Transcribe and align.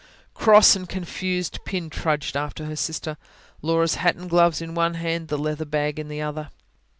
Cross 0.33 0.75
and 0.75 0.89
confused 0.89 1.59
Pin 1.63 1.87
trudged 1.87 2.35
after 2.35 2.65
her 2.65 2.75
sister, 2.75 3.17
Laura's 3.61 3.93
hat 4.01 4.15
and 4.15 4.31
gloves 4.31 4.59
in 4.59 4.73
one 4.73 4.95
hand, 4.95 5.27
the 5.27 5.37
leather 5.37 5.63
bag 5.63 5.99
in 5.99 6.07
the 6.07 6.23
other. 6.23 6.49